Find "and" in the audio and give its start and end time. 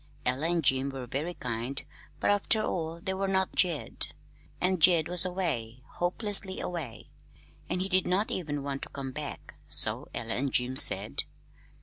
0.49-0.63, 4.59-4.81, 10.33-10.51